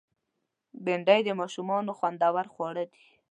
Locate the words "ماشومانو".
1.41-1.91